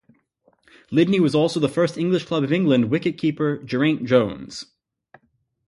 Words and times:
Lydney 0.89 1.19
was 1.19 1.35
also 1.35 1.59
the 1.59 1.69
first 1.69 1.95
English 1.95 2.25
club 2.25 2.43
of 2.43 2.51
England 2.51 2.89
wicket-keeper 2.89 3.57
Geraint 3.63 4.03
Jones. 4.05 4.65